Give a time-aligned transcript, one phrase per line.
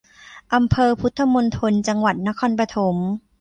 [0.53, 2.95] อำเภอพุทธมณฑล จังหวัดนครปฐม